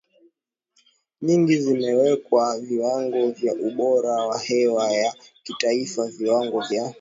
nyingi 1.21 1.55
zimeweka 1.57 2.59
viwango 2.59 3.31
vya 3.31 3.53
ubora 3.53 4.13
wa 4.27 4.39
hewa 4.39 4.91
ya 4.91 5.13
kitaifa 5.43 6.07
Viwango 6.07 6.61
vya 6.61 6.89